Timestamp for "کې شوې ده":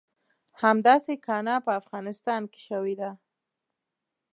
2.51-3.11